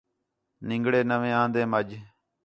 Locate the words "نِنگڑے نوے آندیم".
0.67-1.71